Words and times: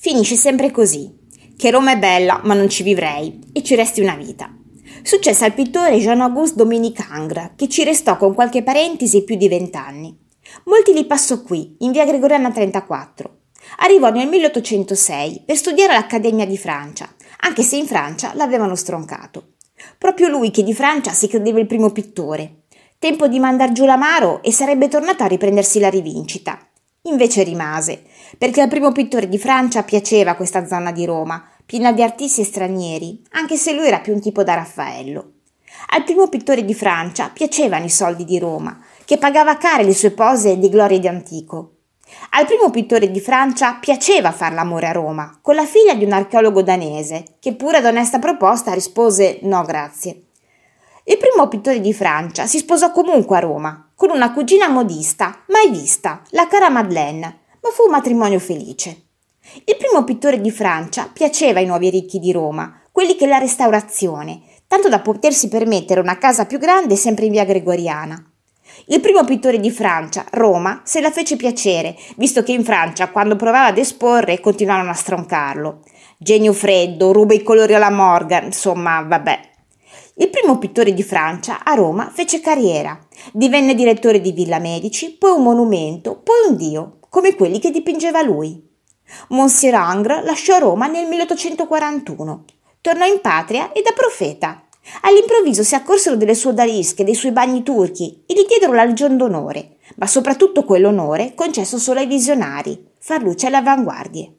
Finisce 0.00 0.36
sempre 0.36 0.70
così, 0.70 1.12
che 1.56 1.72
Roma 1.72 1.90
è 1.90 1.98
bella 1.98 2.40
ma 2.44 2.54
non 2.54 2.68
ci 2.68 2.84
vivrei 2.84 3.36
e 3.52 3.64
ci 3.64 3.74
resti 3.74 4.00
una 4.00 4.14
vita. 4.14 4.48
Successe 5.02 5.44
al 5.44 5.54
pittore 5.54 5.98
Jean-Auguste 5.98 6.54
Dominique 6.54 7.04
Ingres, 7.10 7.50
che 7.56 7.68
ci 7.68 7.82
restò 7.82 8.16
con 8.16 8.32
qualche 8.32 8.62
parentesi 8.62 9.24
più 9.24 9.34
di 9.34 9.48
vent'anni. 9.48 10.16
Molti 10.66 10.92
li 10.92 11.04
passò 11.04 11.42
qui, 11.42 11.74
in 11.80 11.90
via 11.90 12.04
Gregoriana 12.04 12.52
34. 12.52 13.38
Arrivò 13.78 14.10
nel 14.10 14.28
1806 14.28 15.42
per 15.44 15.56
studiare 15.56 15.94
all'Accademia 15.94 16.46
di 16.46 16.56
Francia, 16.56 17.12
anche 17.40 17.64
se 17.64 17.74
in 17.74 17.86
Francia 17.86 18.30
l'avevano 18.34 18.76
stroncato. 18.76 19.54
Proprio 19.98 20.28
lui 20.28 20.52
che 20.52 20.62
di 20.62 20.74
Francia 20.74 21.10
si 21.10 21.26
credeva 21.26 21.58
il 21.58 21.66
primo 21.66 21.90
pittore. 21.90 22.66
Tempo 23.00 23.26
di 23.26 23.40
mandar 23.40 23.72
giù 23.72 23.84
l'amaro 23.84 24.44
e 24.44 24.52
sarebbe 24.52 24.86
tornato 24.86 25.24
a 25.24 25.26
riprendersi 25.26 25.80
la 25.80 25.90
rivincita. 25.90 26.67
Invece 27.08 27.42
rimase, 27.42 28.02
perché 28.36 28.60
al 28.60 28.68
primo 28.68 28.92
pittore 28.92 29.28
di 29.28 29.38
Francia 29.38 29.82
piaceva 29.82 30.34
questa 30.34 30.66
zona 30.66 30.92
di 30.92 31.06
Roma, 31.06 31.42
piena 31.64 31.92
di 31.92 32.02
artisti 32.02 32.44
stranieri, 32.44 33.22
anche 33.30 33.56
se 33.56 33.72
lui 33.72 33.86
era 33.86 34.00
più 34.00 34.12
un 34.12 34.20
tipo 34.20 34.44
da 34.44 34.54
Raffaello. 34.54 35.32
Al 35.90 36.04
primo 36.04 36.28
pittore 36.28 36.64
di 36.64 36.74
Francia 36.74 37.30
piacevano 37.32 37.86
i 37.86 37.90
soldi 37.90 38.24
di 38.24 38.38
Roma, 38.38 38.78
che 39.04 39.16
pagava 39.16 39.56
care 39.56 39.84
le 39.84 39.94
sue 39.94 40.10
pose 40.10 40.58
di 40.58 40.68
glorie 40.68 40.98
di 40.98 41.08
antico. 41.08 41.76
Al 42.30 42.46
primo 42.46 42.70
pittore 42.70 43.10
di 43.10 43.20
Francia 43.20 43.74
piaceva 43.74 44.30
far 44.30 44.52
l'amore 44.52 44.88
a 44.88 44.92
Roma, 44.92 45.38
con 45.40 45.54
la 45.54 45.64
figlia 45.64 45.94
di 45.94 46.04
un 46.04 46.12
archeologo 46.12 46.62
danese, 46.62 47.36
che 47.40 47.54
pure 47.54 47.78
ad 47.78 47.86
onesta 47.86 48.18
proposta 48.18 48.74
rispose 48.74 49.38
no 49.42 49.62
grazie. 49.62 50.24
Il 51.08 51.16
primo 51.16 51.48
pittore 51.48 51.80
di 51.80 51.94
Francia 51.94 52.44
si 52.44 52.58
sposò 52.58 52.92
comunque 52.92 53.38
a 53.38 53.40
Roma, 53.40 53.92
con 53.94 54.10
una 54.10 54.30
cugina 54.30 54.68
modista, 54.68 55.42
mai 55.46 55.70
vista, 55.70 56.20
la 56.32 56.46
cara 56.46 56.68
Madeleine, 56.68 57.38
ma 57.62 57.70
fu 57.70 57.84
un 57.84 57.92
matrimonio 57.92 58.38
felice. 58.38 59.04
Il 59.64 59.78
primo 59.78 60.04
pittore 60.04 60.38
di 60.38 60.50
Francia 60.50 61.08
piaceva 61.10 61.60
ai 61.60 61.64
nuovi 61.64 61.88
ricchi 61.88 62.18
di 62.18 62.30
Roma, 62.30 62.82
quelli 62.92 63.16
che 63.16 63.26
la 63.26 63.38
restaurazione, 63.38 64.42
tanto 64.66 64.90
da 64.90 65.00
potersi 65.00 65.48
permettere 65.48 66.00
una 66.00 66.18
casa 66.18 66.44
più 66.44 66.58
grande 66.58 66.94
sempre 66.94 67.24
in 67.24 67.32
via 67.32 67.46
Gregoriana. 67.46 68.22
Il 68.88 69.00
primo 69.00 69.24
pittore 69.24 69.58
di 69.60 69.70
Francia, 69.70 70.26
Roma, 70.32 70.82
se 70.84 71.00
la 71.00 71.10
fece 71.10 71.36
piacere, 71.36 71.96
visto 72.16 72.42
che 72.42 72.52
in 72.52 72.64
Francia, 72.64 73.08
quando 73.08 73.34
provava 73.34 73.68
ad 73.68 73.78
esporre, 73.78 74.40
continuavano 74.40 74.90
a 74.90 74.94
stroncarlo. 74.94 75.84
Genio 76.18 76.52
freddo, 76.52 77.12
ruba 77.12 77.32
i 77.32 77.42
colori 77.42 77.72
alla 77.72 77.88
Morgan, 77.88 78.44
insomma, 78.44 79.00
vabbè. 79.00 79.56
Il 80.14 80.30
primo 80.30 80.58
pittore 80.58 80.92
di 80.92 81.02
Francia, 81.02 81.62
a 81.64 81.74
Roma, 81.74 82.10
fece 82.12 82.40
carriera. 82.40 82.98
Divenne 83.32 83.74
direttore 83.74 84.20
di 84.20 84.32
Villa 84.32 84.58
Medici, 84.58 85.16
poi 85.16 85.32
un 85.32 85.42
monumento, 85.42 86.20
poi 86.22 86.48
un 86.48 86.56
dio, 86.56 86.98
come 87.08 87.34
quelli 87.34 87.58
che 87.58 87.70
dipingeva 87.70 88.22
lui. 88.22 88.66
Monsieur 89.28 89.74
Ingres 89.74 90.24
lasciò 90.24 90.58
Roma 90.58 90.86
nel 90.86 91.06
1841. 91.06 92.44
Tornò 92.80 93.06
in 93.06 93.20
patria 93.20 93.72
e 93.72 93.82
da 93.82 93.92
profeta. 93.92 94.64
All'improvviso 95.02 95.62
si 95.62 95.74
accorsero 95.74 96.16
delle 96.16 96.34
sue 96.34 96.50
odalische, 96.50 97.04
dei 97.04 97.14
suoi 97.14 97.32
bagni 97.32 97.62
turchi 97.62 98.24
e 98.26 98.34
gli 98.34 98.46
diedero 98.46 98.72
la 98.72 98.84
legion 98.84 99.16
d'onore, 99.16 99.76
ma 99.96 100.06
soprattutto 100.06 100.64
quell'onore 100.64 101.34
concesso 101.34 101.78
solo 101.78 102.00
ai 102.00 102.06
visionari, 102.06 102.92
far 102.98 103.22
luce 103.22 103.46
alle 103.46 103.56
avanguardie. 103.56 104.37